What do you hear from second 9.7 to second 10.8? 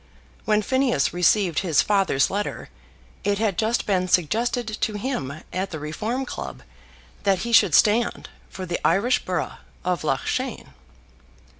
of Loughshane.